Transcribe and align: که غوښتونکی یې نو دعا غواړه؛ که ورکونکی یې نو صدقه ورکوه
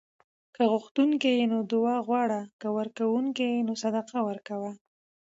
که 0.55 0.61
غوښتونکی 0.71 1.29
یې 1.39 1.45
نو 1.51 1.59
دعا 1.71 1.95
غواړه؛ 2.07 2.41
که 2.59 2.67
ورکونکی 2.77 3.45
یې 3.55 3.61
نو 3.67 3.73
صدقه 3.83 4.17
ورکوه 4.29 4.71